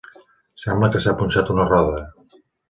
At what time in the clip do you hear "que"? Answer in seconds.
0.95-1.01